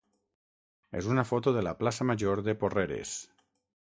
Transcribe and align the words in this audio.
és 1.01 1.09
una 1.15 1.25
foto 1.33 1.53
de 1.57 1.63
la 1.69 1.75
plaça 1.83 2.09
major 2.13 2.43
de 2.47 2.57
Porreres. 2.65 3.15